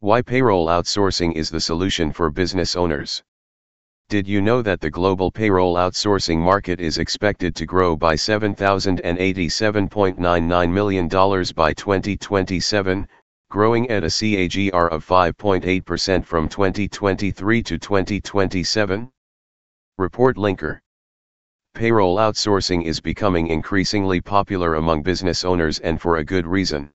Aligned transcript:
Why 0.00 0.22
payroll 0.22 0.68
outsourcing 0.68 1.32
is 1.32 1.50
the 1.50 1.60
solution 1.60 2.12
for 2.12 2.30
business 2.30 2.76
owners. 2.76 3.20
Did 4.08 4.28
you 4.28 4.40
know 4.40 4.62
that 4.62 4.80
the 4.80 4.90
global 4.90 5.32
payroll 5.32 5.74
outsourcing 5.74 6.38
market 6.38 6.78
is 6.78 6.98
expected 6.98 7.56
to 7.56 7.66
grow 7.66 7.96
by 7.96 8.14
$7,087.99 8.14 10.72
million 10.72 11.08
by 11.08 11.72
2027, 11.72 13.08
growing 13.50 13.90
at 13.90 14.04
a 14.04 14.06
CAGR 14.06 14.88
of 14.88 15.04
5.8% 15.04 16.24
from 16.24 16.48
2023 16.48 17.62
to 17.64 17.76
2027? 17.76 19.10
Report 19.98 20.36
Linker 20.36 20.78
Payroll 21.74 22.18
outsourcing 22.18 22.84
is 22.84 23.00
becoming 23.00 23.48
increasingly 23.48 24.20
popular 24.20 24.76
among 24.76 25.02
business 25.02 25.44
owners 25.44 25.80
and 25.80 26.00
for 26.00 26.18
a 26.18 26.24
good 26.24 26.46
reason. 26.46 26.92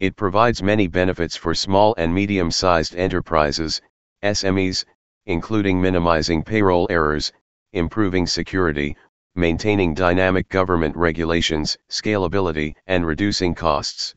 It 0.00 0.14
provides 0.14 0.62
many 0.62 0.86
benefits 0.86 1.34
for 1.34 1.56
small 1.56 1.92
and 1.98 2.14
medium 2.14 2.52
sized 2.52 2.94
enterprises, 2.94 3.82
SMEs, 4.22 4.84
including 5.26 5.80
minimizing 5.80 6.44
payroll 6.44 6.86
errors, 6.88 7.32
improving 7.72 8.24
security, 8.24 8.96
maintaining 9.34 9.94
dynamic 9.94 10.48
government 10.48 10.96
regulations, 10.96 11.76
scalability, 11.90 12.76
and 12.86 13.06
reducing 13.06 13.56
costs. 13.56 14.14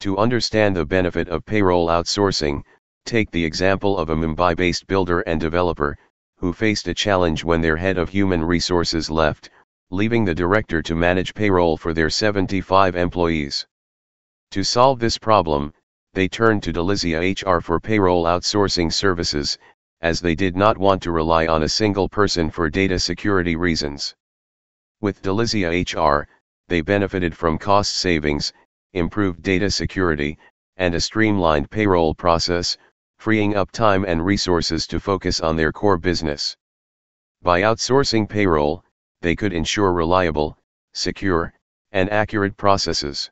To 0.00 0.18
understand 0.18 0.76
the 0.76 0.84
benefit 0.84 1.30
of 1.30 1.46
payroll 1.46 1.86
outsourcing, 1.86 2.62
take 3.06 3.30
the 3.30 3.44
example 3.46 3.96
of 3.96 4.10
a 4.10 4.16
Mumbai 4.16 4.54
based 4.54 4.86
builder 4.86 5.20
and 5.22 5.40
developer, 5.40 5.96
who 6.36 6.52
faced 6.52 6.88
a 6.88 6.94
challenge 6.94 7.42
when 7.42 7.62
their 7.62 7.78
head 7.78 7.96
of 7.96 8.10
human 8.10 8.44
resources 8.44 9.10
left, 9.10 9.48
leaving 9.90 10.26
the 10.26 10.34
director 10.34 10.82
to 10.82 10.94
manage 10.94 11.32
payroll 11.32 11.78
for 11.78 11.94
their 11.94 12.10
75 12.10 12.96
employees. 12.96 13.66
To 14.52 14.64
solve 14.64 14.98
this 14.98 15.16
problem, 15.16 15.72
they 16.14 16.26
turned 16.26 16.64
to 16.64 16.72
Delizia 16.72 17.20
HR 17.20 17.60
for 17.60 17.78
payroll 17.78 18.24
outsourcing 18.24 18.92
services, 18.92 19.56
as 20.00 20.20
they 20.20 20.34
did 20.34 20.56
not 20.56 20.76
want 20.76 21.02
to 21.02 21.12
rely 21.12 21.46
on 21.46 21.62
a 21.62 21.68
single 21.68 22.08
person 22.08 22.50
for 22.50 22.68
data 22.68 22.98
security 22.98 23.54
reasons. 23.54 24.16
With 25.00 25.22
Delizia 25.22 25.70
HR, 25.70 26.26
they 26.66 26.80
benefited 26.80 27.36
from 27.36 27.58
cost 27.58 27.94
savings, 27.94 28.52
improved 28.92 29.40
data 29.40 29.70
security, 29.70 30.36
and 30.76 30.96
a 30.96 31.00
streamlined 31.00 31.70
payroll 31.70 32.12
process, 32.12 32.76
freeing 33.18 33.54
up 33.54 33.70
time 33.70 34.04
and 34.04 34.24
resources 34.24 34.84
to 34.88 34.98
focus 34.98 35.40
on 35.40 35.54
their 35.54 35.70
core 35.70 35.98
business. 35.98 36.56
By 37.40 37.62
outsourcing 37.62 38.28
payroll, 38.28 38.84
they 39.20 39.36
could 39.36 39.52
ensure 39.52 39.92
reliable, 39.92 40.58
secure, 40.92 41.54
and 41.92 42.10
accurate 42.10 42.56
processes. 42.56 43.30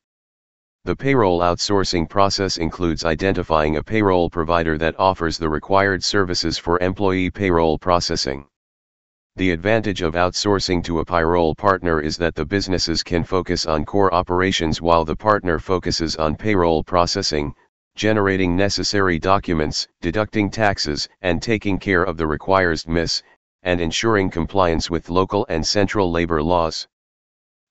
The 0.85 0.97
payroll 0.97 1.41
outsourcing 1.41 2.09
process 2.09 2.57
includes 2.57 3.05
identifying 3.05 3.77
a 3.77 3.83
payroll 3.83 4.31
provider 4.31 4.79
that 4.79 4.99
offers 4.99 5.37
the 5.37 5.49
required 5.49 6.03
services 6.03 6.57
for 6.57 6.79
employee 6.81 7.31
payroll 7.31 7.79
processing. 7.79 8.47
The 9.37 9.51
advantage 9.51 10.03
of 10.03 10.15
outsourcing 10.15 10.83
to 10.85 10.99
a 10.99 11.05
payroll 11.05 11.55
partner 11.55 12.01
is 12.01 12.17
that 12.17 12.35
the 12.35 12.45
businesses 12.45 13.03
can 13.03 13.23
focus 13.23 13.67
on 13.67 13.85
core 13.85 14.13
operations 14.13 14.83
while 14.83 15.05
the 15.05 15.15
partner 15.15 15.59
focuses 15.59 16.17
on 16.17 16.37
payroll 16.37 16.83
processing, 16.83 17.55
generating 17.95 18.57
necessary 18.57 19.19
documents, 19.19 19.87
deducting 20.01 20.51
taxes, 20.51 21.09
and 21.21 21.43
taking 21.43 21.79
care 21.79 22.03
of 22.03 22.17
the 22.17 22.27
required 22.27 22.81
MIS, 22.89 23.23
and 23.63 23.81
ensuring 23.81 24.31
compliance 24.31 24.89
with 24.91 25.11
local 25.11 25.45
and 25.49 25.67
central 25.67 26.11
labor 26.11 26.43
laws. 26.43 26.89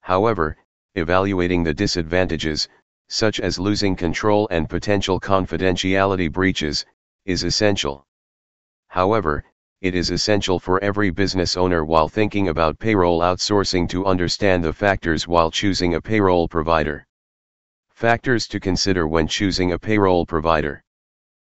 However, 0.01 0.57
evaluating 0.95 1.63
the 1.63 1.73
disadvantages, 1.73 2.67
such 3.07 3.39
as 3.39 3.59
losing 3.59 3.95
control 3.95 4.47
and 4.51 4.69
potential 4.69 5.19
confidentiality 5.19 6.31
breaches, 6.31 6.85
is 7.25 7.43
essential. 7.43 8.05
However, 8.87 9.43
it 9.81 9.93
is 9.93 10.09
essential 10.09 10.59
for 10.59 10.83
every 10.83 11.11
business 11.11 11.55
owner 11.55 11.85
while 11.85 12.09
thinking 12.09 12.47
about 12.47 12.79
payroll 12.79 13.19
outsourcing 13.19 13.87
to 13.89 14.05
understand 14.05 14.63
the 14.63 14.73
factors 14.73 15.27
while 15.27 15.51
choosing 15.51 15.93
a 15.93 16.01
payroll 16.01 16.47
provider. 16.47 17.05
Factors 17.89 18.47
to 18.47 18.59
consider 18.59 19.07
when 19.07 19.27
choosing 19.27 19.73
a 19.73 19.79
payroll 19.79 20.25
provider. 20.25 20.83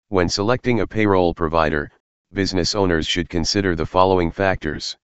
When 0.10 0.28
selecting 0.28 0.82
a 0.82 0.88
payroll 0.88 1.34
provider, 1.34 1.92
business 2.34 2.76
owners 2.76 3.08
should 3.08 3.30
consider 3.30 3.76
the 3.76 3.86
following 3.86 4.32
factors. 4.32 4.98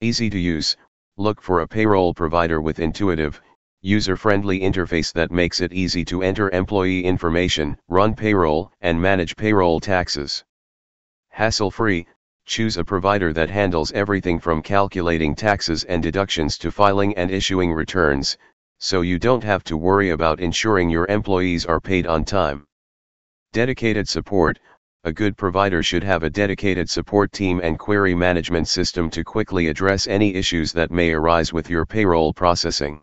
Easy 0.00 0.30
to 0.30 0.38
use, 0.38 0.76
look 1.16 1.42
for 1.42 1.60
a 1.60 1.68
payroll 1.68 2.14
provider 2.14 2.60
with 2.60 2.78
intuitive, 2.78 3.40
user-friendly 3.82 4.60
interface 4.60 5.12
that 5.12 5.30
makes 5.30 5.60
it 5.60 5.72
easy 5.72 6.04
to 6.04 6.22
enter 6.22 6.50
employee 6.50 7.04
information, 7.04 7.76
run 7.88 8.14
payroll, 8.14 8.72
and 8.80 9.00
manage 9.00 9.36
payroll 9.36 9.78
taxes. 9.78 10.44
Hassle-free, 11.28 12.06
choose 12.44 12.76
a 12.76 12.84
provider 12.84 13.32
that 13.32 13.50
handles 13.50 13.92
everything 13.92 14.40
from 14.40 14.62
calculating 14.62 15.34
taxes 15.34 15.84
and 15.84 16.02
deductions 16.02 16.58
to 16.58 16.70
filing 16.72 17.16
and 17.16 17.30
issuing 17.30 17.72
returns, 17.72 18.36
so 18.78 19.02
you 19.02 19.18
don't 19.18 19.44
have 19.44 19.62
to 19.62 19.76
worry 19.76 20.10
about 20.10 20.40
ensuring 20.40 20.88
your 20.88 21.06
employees 21.06 21.66
are 21.66 21.80
paid 21.80 22.06
on 22.06 22.24
time. 22.24 22.66
Dedicated 23.52 24.08
support, 24.08 24.58
a 25.04 25.12
good 25.12 25.36
provider 25.36 25.82
should 25.82 26.02
have 26.02 26.22
a 26.22 26.30
dedicated 26.30 26.90
support 26.90 27.30
team 27.32 27.60
and 27.62 27.78
query 27.78 28.14
management 28.14 28.66
system 28.66 29.08
to 29.10 29.22
quickly 29.22 29.68
address 29.68 30.06
any 30.06 30.34
issues 30.34 30.72
that 30.72 30.90
may 30.90 31.12
arise 31.12 31.52
with 31.52 31.70
your 31.70 31.86
payroll 31.86 32.32
processing. 32.32 33.00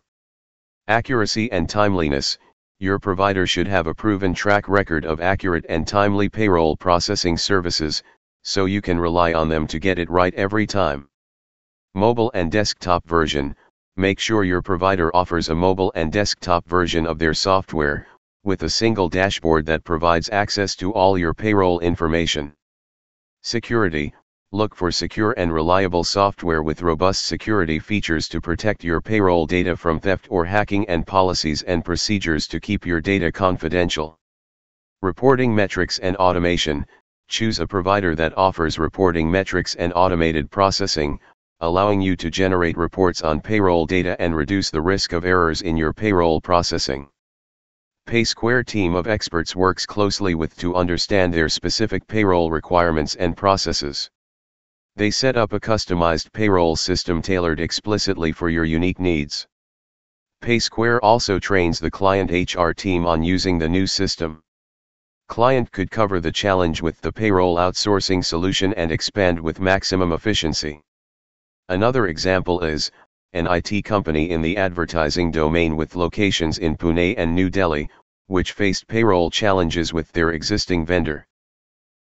Accuracy 0.88 1.51
and 1.51 1.68
timeliness 1.68 2.38
Your 2.78 3.00
provider 3.00 3.47
should 3.47 3.68
have 3.68 3.88
a 3.88 3.94
proven 3.96 4.35
track 4.35 4.69
record 4.69 5.03
of 5.03 5.19
accurate 5.19 5.66
and 5.68 5.88
timely 5.88 6.29
payroll 6.29 6.78
processing 6.78 7.38
services, 7.38 8.03
so 8.44 8.66
you 8.66 8.84
can 8.84 9.00
rely 9.00 9.34
on 9.34 9.50
them 9.50 9.66
to 9.66 9.79
get 9.79 9.97
it 9.97 10.12
right 10.12 10.34
every 10.35 10.68
time. 10.68 11.09
Mobile 11.96 12.29
and 12.35 12.51
desktop 12.51 13.03
version 13.07 13.56
Make 13.97 14.19
sure 14.19 14.44
your 14.44 14.62
provider 14.62 15.16
offers 15.16 15.50
a 15.50 15.56
mobile 15.56 15.91
and 15.96 16.12
desktop 16.12 16.68
version 16.68 17.07
of 17.07 17.17
their 17.17 17.34
software, 17.34 18.06
with 18.44 18.62
a 18.62 18.69
single 18.69 19.09
dashboard 19.09 19.66
that 19.66 19.84
provides 19.85 20.29
access 20.29 20.75
to 20.75 20.94
all 20.94 21.17
your 21.17 21.34
payroll 21.34 21.79
information. 21.79 22.53
Security 23.41 24.13
look 24.52 24.76
for 24.76 24.92
secure 24.92 25.34
and 25.38 25.54
reliable 25.54 26.04
software 26.04 26.64
with 26.64 26.82
robust 26.82 27.26
security 27.26 27.80
features 27.80 28.28
to 28.30 28.40
protect 28.40 28.84
your 28.84 29.02
payroll 29.02 29.46
data 29.46 29.76
from 29.76 30.00
theft 30.00 30.28
or 30.30 30.46
hacking 30.46 30.88
and 30.88 31.06
policies 31.06 31.62
and 31.64 31.84
procedures 31.84 32.48
to 32.48 32.60
keep 32.60 32.86
your 32.86 33.02
data 33.02 33.32
confidential. 33.32 34.18
Reporting 35.02 35.54
metrics 35.54 36.00
and 36.00 36.16
automation, 36.18 36.86
choose 37.28 37.60
a 37.60 37.68
provider 37.68 38.16
that 38.16 38.38
offers 38.38 38.80
reporting 38.80 39.30
metrics 39.30 39.76
and 39.76 39.92
automated 39.96 40.50
processing, 40.50 41.20
allowing 41.60 42.00
you 42.00 42.16
to 42.16 42.30
generate 42.30 42.78
reports 42.78 43.22
on 43.22 43.42
payroll 43.42 43.86
data 43.86 44.16
and 44.20 44.36
reduce 44.36 44.70
the 44.70 44.82
risk 44.82 45.12
of 45.12 45.26
errors 45.26 45.64
in 45.64 45.76
your 45.76 45.92
payroll 45.92 46.40
processing. 46.40 47.08
PaySquare 48.08 48.66
team 48.66 48.94
of 48.96 49.08
experts 49.08 49.56
works 49.56 49.86
closely 49.86 50.36
with 50.36 50.56
to 50.58 50.76
understand 50.76 51.34
their 51.34 51.50
specific 51.50 52.06
payroll 52.08 52.52
requirements 52.52 53.16
and 53.16 53.36
processes. 53.36 54.10
They 54.98 55.12
set 55.12 55.36
up 55.36 55.52
a 55.52 55.60
customized 55.60 56.32
payroll 56.32 56.78
system 56.78 57.22
tailored 57.22 57.60
explicitly 57.60 58.32
for 58.32 58.50
your 58.50 58.64
unique 58.64 59.00
needs. 59.00 59.46
PaySquare 60.42 61.00
also 61.04 61.38
trains 61.38 61.80
the 61.80 61.92
client 61.92 62.32
HR 62.32 62.72
team 62.72 63.06
on 63.06 63.22
using 63.22 63.60
the 63.60 63.68
new 63.68 63.88
system. 63.88 64.42
Client 65.28 65.70
could 65.74 65.92
cover 65.92 66.22
the 66.22 66.32
challenge 66.32 66.82
with 66.82 67.02
the 67.02 67.12
payroll 67.12 67.58
outsourcing 67.58 68.24
solution 68.24 68.74
and 68.76 68.90
expand 68.90 69.38
with 69.38 69.60
maximum 69.60 70.14
efficiency. 70.14 70.82
Another 71.68 72.08
example 72.08 72.64
is, 72.64 72.90
an 73.34 73.48
IT 73.48 73.84
company 73.84 74.30
in 74.30 74.42
the 74.42 74.56
advertising 74.56 75.30
domain 75.30 75.76
with 75.76 75.98
locations 75.98 76.58
in 76.58 76.78
Pune 76.78 77.16
and 77.18 77.36
New 77.36 77.50
Delhi, 77.50 77.90
which 78.28 78.54
faced 78.54 78.88
payroll 78.88 79.30
challenges 79.30 79.92
with 79.92 80.10
their 80.14 80.30
existing 80.30 80.86
vendor. 80.86 81.28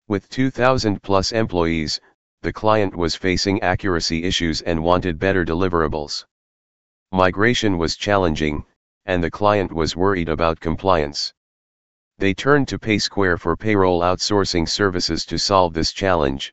With 0.09 0.29
2,000 0.29 1.03
plus 1.03 1.33
employees, 1.33 2.01
the 2.43 2.53
client 2.53 2.95
was 2.95 3.15
facing 3.15 3.63
accuracy 3.63 4.25
issues 4.25 4.63
and 4.63 4.83
wanted 4.83 5.19
better 5.19 5.45
deliverables. 5.45 6.25
Migration 7.13 7.79
was 7.79 7.97
challenging, 7.97 8.65
and 9.07 9.23
the 9.23 9.31
client 9.31 9.73
was 9.73 9.97
worried 9.97 10.29
about 10.29 10.59
compliance. 10.59 11.33
They 12.19 12.35
turned 12.35 12.69
to 12.69 12.79
PaySquare 12.79 13.39
for 13.39 13.57
payroll 13.57 14.01
outsourcing 14.01 14.69
services 14.69 15.25
to 15.27 15.39
solve 15.39 15.73
this 15.73 15.93
challenge. 15.93 16.53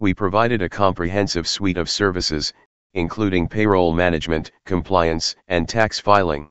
We 0.00 0.14
provided 0.14 0.62
a 0.62 0.68
comprehensive 0.68 1.46
suite 1.46 1.76
of 1.76 1.88
services, 1.90 2.52
including 2.94 3.48
payroll 3.48 3.92
management, 3.92 4.52
compliance, 4.64 5.36
and 5.48 5.68
tax 5.68 6.00
filing. 6.00 6.50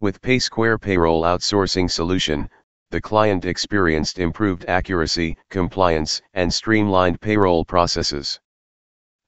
With 0.00 0.20
PaySquare 0.20 0.80
Payroll 0.80 1.22
Outsourcing 1.22 1.90
Solution, 1.90 2.50
the 2.90 3.00
client 3.00 3.44
experienced 3.44 4.20
improved 4.20 4.64
accuracy, 4.68 5.36
compliance, 5.50 6.22
and 6.34 6.54
streamlined 6.54 7.20
payroll 7.20 7.64
processes. 7.64 8.38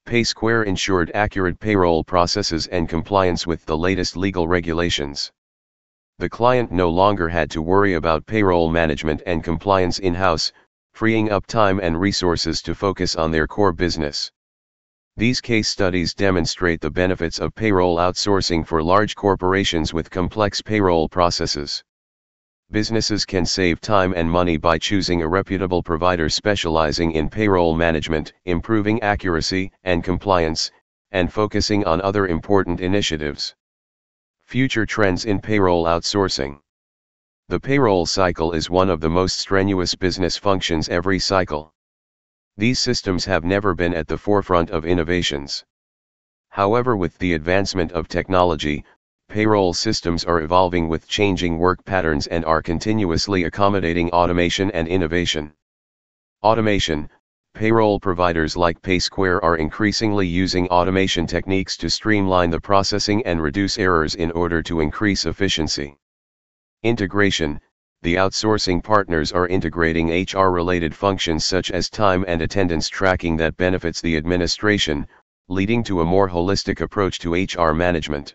PaySquare 0.06 0.64
ensured 0.64 1.10
accurate 1.12 1.58
payroll 1.58 2.04
processes 2.04 2.68
and 2.68 2.88
compliance 2.88 3.46
with 3.46 3.66
the 3.66 3.76
latest 3.76 4.16
legal 4.16 4.46
regulations. 4.46 5.32
The 6.18 6.28
client 6.28 6.70
no 6.70 6.88
longer 6.88 7.28
had 7.28 7.50
to 7.50 7.60
worry 7.60 7.94
about 7.94 8.26
payroll 8.26 8.70
management 8.70 9.22
and 9.26 9.42
compliance 9.42 9.98
in-house, 9.98 10.52
freeing 10.92 11.30
up 11.30 11.46
time 11.46 11.80
and 11.80 12.00
resources 12.00 12.62
to 12.62 12.74
focus 12.74 13.16
on 13.16 13.32
their 13.32 13.46
core 13.46 13.72
business. 13.72 14.30
These 15.16 15.40
case 15.40 15.68
studies 15.68 16.14
demonstrate 16.14 16.80
the 16.80 16.90
benefits 16.90 17.40
of 17.40 17.54
payroll 17.54 17.96
outsourcing 17.96 18.64
for 18.64 18.82
large 18.84 19.16
corporations 19.16 19.92
with 19.92 20.10
complex 20.10 20.62
payroll 20.62 21.08
processes. 21.08 21.82
Businesses 22.70 23.24
can 23.24 23.46
save 23.46 23.80
time 23.80 24.12
and 24.14 24.30
money 24.30 24.58
by 24.58 24.76
choosing 24.76 25.22
a 25.22 25.28
reputable 25.28 25.82
provider 25.82 26.28
specializing 26.28 27.12
in 27.12 27.30
payroll 27.30 27.74
management, 27.74 28.34
improving 28.44 29.00
accuracy 29.00 29.72
and 29.84 30.04
compliance, 30.04 30.70
and 31.10 31.32
focusing 31.32 31.86
on 31.86 32.02
other 32.02 32.28
important 32.28 32.82
initiatives. 32.82 33.54
Future 34.44 34.84
trends 34.84 35.24
in 35.24 35.40
payroll 35.40 35.84
outsourcing. 35.84 36.60
The 37.48 37.58
payroll 37.58 38.04
cycle 38.04 38.52
is 38.52 38.68
one 38.68 38.90
of 38.90 39.00
the 39.00 39.08
most 39.08 39.38
strenuous 39.38 39.94
business 39.94 40.36
functions 40.36 40.90
every 40.90 41.18
cycle. 41.18 41.72
These 42.58 42.80
systems 42.80 43.24
have 43.24 43.44
never 43.44 43.74
been 43.74 43.94
at 43.94 44.08
the 44.08 44.18
forefront 44.18 44.68
of 44.68 44.84
innovations. 44.84 45.64
However 46.50 46.98
with 46.98 47.16
the 47.16 47.32
advancement 47.32 47.92
of 47.92 48.08
technology, 48.08 48.84
payroll 49.28 49.74
systems 49.74 50.24
are 50.24 50.40
evolving 50.40 50.88
with 50.88 51.06
changing 51.06 51.58
work 51.58 51.84
patterns 51.84 52.26
and 52.28 52.46
are 52.46 52.62
continuously 52.62 53.44
accommodating 53.44 54.10
automation 54.10 54.70
and 54.70 54.88
innovation. 54.88 55.52
Automation, 56.42 57.10
payroll 57.52 58.00
providers 58.00 58.56
like 58.56 58.80
PaySquare 58.80 59.38
are 59.42 59.56
increasingly 59.56 60.26
using 60.26 60.66
automation 60.68 61.26
techniques 61.26 61.76
to 61.76 61.90
streamline 61.90 62.48
the 62.48 62.60
processing 62.60 63.22
and 63.26 63.42
reduce 63.42 63.78
errors 63.78 64.14
in 64.14 64.30
order 64.30 64.62
to 64.62 64.80
increase 64.80 65.26
efficiency. 65.26 65.98
Integration, 66.82 67.60
the 68.02 68.14
outsourcing 68.14 68.82
partners 68.82 69.30
are 69.32 69.48
integrating 69.48 70.24
HR-related 70.24 70.94
functions 70.94 71.44
such 71.44 71.70
as 71.70 71.90
time 71.90 72.24
and 72.28 72.40
attendance 72.40 72.88
tracking 72.88 73.36
that 73.36 73.56
benefits 73.58 74.00
the 74.00 74.16
administration, 74.16 75.06
leading 75.48 75.82
to 75.82 76.00
a 76.00 76.04
more 76.04 76.30
holistic 76.30 76.80
approach 76.80 77.18
to 77.18 77.34
HR 77.34 77.72
management. 77.72 78.34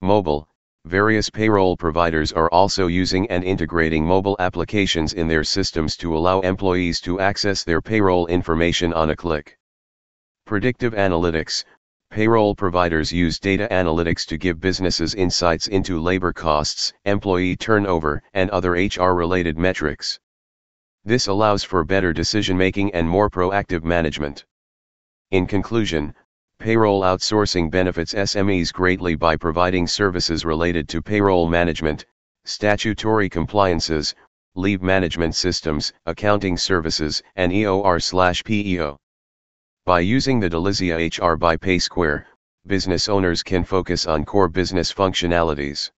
Mobile, 0.00 0.48
various 0.84 1.28
payroll 1.28 1.76
providers 1.76 2.32
are 2.32 2.50
also 2.50 2.86
using 2.86 3.28
and 3.30 3.42
integrating 3.42 4.04
mobile 4.04 4.36
applications 4.38 5.12
in 5.12 5.28
their 5.28 5.44
systems 5.44 5.96
to 5.96 6.16
allow 6.16 6.40
employees 6.40 7.00
to 7.00 7.20
access 7.20 7.64
their 7.64 7.82
payroll 7.82 8.26
information 8.26 8.92
on 8.92 9.10
a 9.10 9.16
click. 9.16 9.58
Predictive 10.46 10.94
analytics, 10.94 11.64
Payroll 12.10 12.54
providers 12.54 13.12
use 13.12 13.38
data 13.38 13.68
analytics 13.70 14.24
to 14.28 14.38
give 14.38 14.60
businesses 14.60 15.14
insights 15.14 15.66
into 15.66 16.00
labor 16.00 16.32
costs, 16.32 16.94
employee 17.04 17.54
turnover, 17.54 18.22
and 18.32 18.48
other 18.48 18.70
HR 18.72 19.12
related 19.12 19.58
metrics. 19.58 20.18
This 21.04 21.26
allows 21.26 21.64
for 21.64 21.84
better 21.84 22.14
decision 22.14 22.56
making 22.56 22.94
and 22.94 23.06
more 23.06 23.28
proactive 23.28 23.84
management. 23.84 24.46
In 25.30 25.46
conclusion, 25.46 26.14
payroll 26.58 27.02
outsourcing 27.02 27.70
benefits 27.70 28.14
SMEs 28.14 28.72
greatly 28.72 29.14
by 29.14 29.36
providing 29.36 29.86
services 29.86 30.44
related 30.44 30.88
to 30.88 31.00
payroll 31.00 31.48
management, 31.48 32.04
statutory 32.44 33.28
compliances, 33.28 34.14
leave 34.56 34.82
management 34.82 35.36
systems, 35.36 35.92
accounting 36.06 36.56
services, 36.56 37.22
and 37.36 37.52
EOR/PEO. 37.52 38.96
By 39.86 40.00
using 40.00 40.40
the 40.40 40.50
Delizia 40.50 40.98
HR 40.98 41.36
by 41.36 41.56
PaySquare, 41.56 42.24
business 42.66 43.08
owners 43.08 43.42
can 43.42 43.62
focus 43.62 44.06
on 44.06 44.24
core 44.24 44.48
business 44.48 44.92
functionalities. 44.92 45.90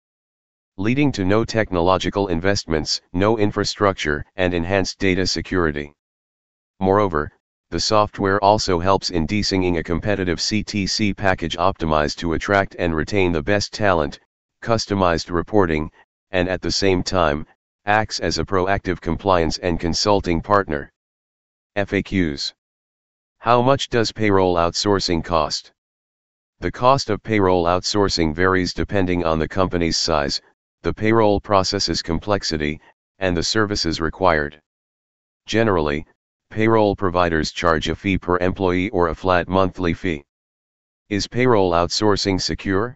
Leading 0.77 1.11
to 1.13 1.25
no 1.25 1.45
technological 1.45 2.27
investments, 2.27 3.01
no 3.13 3.37
infrastructure, 3.37 4.25
and 4.35 4.53
enhanced 4.53 4.99
data 4.99 5.25
security. 5.25 5.93
Moreover, 6.79 7.31
the 7.69 7.79
software 7.79 8.43
also 8.43 8.79
helps 8.79 9.09
in 9.09 9.27
desinging 9.27 9.77
a 9.77 9.83
competitive 9.83 10.39
CTC 10.39 11.15
package 11.15 11.57
optimized 11.57 12.17
to 12.17 12.33
attract 12.33 12.75
and 12.79 12.95
retain 12.95 13.31
the 13.31 13.43
best 13.43 13.73
talent, 13.73 14.19
customized 14.61 15.29
reporting, 15.29 15.91
and 16.31 16.49
at 16.49 16.61
the 16.61 16.71
same 16.71 17.03
time, 17.03 17.45
acts 17.85 18.19
as 18.19 18.37
a 18.37 18.45
proactive 18.45 18.99
compliance 19.01 19.57
and 19.57 19.79
consulting 19.79 20.41
partner. 20.41 20.91
FAQs 21.75 22.53
how 23.41 23.61
much 23.61 23.87
does 23.87 24.11
payroll 24.11 24.55
outsourcing 24.55 25.23
cost? 25.23 25.71
The 26.59 26.69
cost 26.69 27.09
of 27.09 27.23
payroll 27.23 27.63
outsourcing 27.63 28.35
varies 28.35 28.73
depending 28.73 29.23
on 29.23 29.39
the 29.39 29.47
company's 29.47 29.97
size, 29.97 30.41
the 30.81 30.93
payroll 30.93 31.39
process's 31.39 32.01
complexity, 32.01 32.81
and 33.17 33.37
the 33.37 33.43
services 33.43 34.01
required. 34.01 34.61
Generally, 35.45 36.05
payroll 36.49 36.95
providers 36.95 37.51
charge 37.51 37.89
a 37.89 37.95
fee 37.95 38.17
per 38.17 38.37
employee 38.37 38.89
or 38.89 39.07
a 39.07 39.15
flat 39.15 39.47
monthly 39.47 39.93
fee. 39.93 40.23
Is 41.09 41.27
payroll 41.27 41.71
outsourcing 41.71 42.41
secure? 42.41 42.95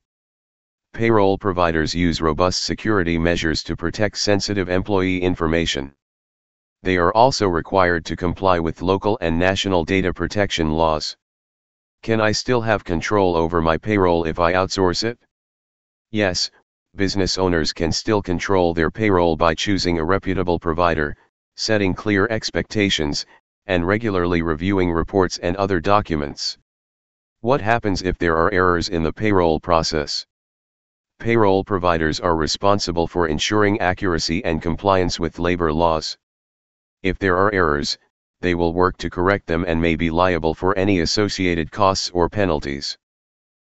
Payroll 0.94 1.38
providers 1.38 1.96
use 1.96 2.22
robust 2.22 2.64
security 2.64 3.18
measures 3.18 3.64
to 3.64 3.76
protect 3.76 4.18
sensitive 4.18 4.70
employee 4.70 5.22
information 5.22 5.94
they 6.84 6.98
are 6.98 7.14
also 7.14 7.48
required 7.48 8.04
to 8.04 8.16
comply 8.18 8.60
with 8.60 8.82
local 8.82 9.18
and 9.22 9.40
national 9.40 9.86
data 9.86 10.14
protection 10.14 10.70
laws. 10.72 11.16
Can 12.02 12.20
I 12.20 12.34
still 12.34 12.60
have 12.60 12.84
control 12.84 13.38
over 13.38 13.62
my 13.62 13.78
payroll 13.78 14.26
if 14.26 14.38
I 14.38 14.52
outsource 14.52 15.06
it? 15.06 15.18
Yes, 16.12 16.52
business 16.94 17.38
owners 17.38 17.72
can 17.72 17.94
still 17.94 18.22
control 18.22 18.74
their 18.74 18.92
payroll 18.92 19.38
by 19.38 19.56
choosing 19.56 19.98
a 19.98 20.04
reputable 20.04 20.60
provider, 20.60 21.16
setting 21.56 21.94
clear 21.94 22.28
expectations, 22.30 23.26
and 23.66 23.88
regularly 23.88 24.42
reviewing 24.42 24.92
reports 24.92 25.38
and 25.38 25.56
other 25.56 25.80
documents. 25.80 26.58
What 27.42 27.62
happens 27.62 28.02
if 28.02 28.18
there 28.18 28.38
are 28.38 28.52
errors 28.52 28.90
in 28.90 29.04
the 29.04 29.14
payroll 29.14 29.60
process? 29.60 30.26
Payroll 31.20 31.64
providers 31.64 32.20
are 32.20 32.36
responsible 32.36 33.08
for 33.08 33.28
ensuring 33.28 33.80
accuracy 33.80 34.44
and 34.44 34.62
compliance 34.62 35.20
with 35.20 35.40
labor 35.40 35.72
laws. 35.72 36.18
If 37.02 37.20
there 37.20 37.38
are 37.38 37.54
errors, 37.54 37.98
they 38.42 38.56
will 38.56 38.74
work 38.74 38.98
to 38.98 39.10
correct 39.10 39.48
them 39.48 39.64
and 39.68 39.82
may 39.82 39.96
be 39.96 40.10
liable 40.10 40.54
for 40.54 40.78
any 40.78 41.00
associated 41.00 41.72
costs 41.72 42.10
or 42.10 42.30
penalties. 42.30 42.98